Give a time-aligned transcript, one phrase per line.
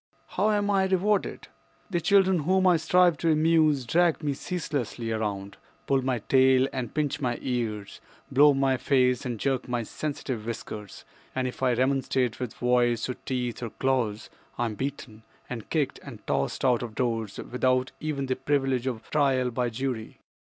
[0.29, 1.47] How am I rewarded?
[1.91, 6.91] "The children whom I strive to amuse drag me ceaselessly around, pull my tail and
[6.91, 8.01] pinch my ears,
[8.31, 13.07] blow in my face and jerk my sensitive whiskers; and if I remonstrate with voice
[13.09, 17.91] or teeth or claws, I am beaten and kicked and tossed out of doors without
[17.99, 20.17] even the privilege of trial by jury.